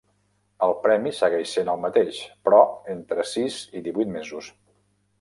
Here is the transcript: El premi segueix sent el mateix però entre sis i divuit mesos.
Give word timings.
El 0.67 0.71
premi 0.85 1.11
segueix 1.17 1.51
sent 1.59 1.69
el 1.75 1.79
mateix 1.85 2.23
però 2.49 2.65
entre 2.97 3.29
sis 3.37 3.63
i 3.81 3.87
divuit 3.93 4.15
mesos. 4.19 4.55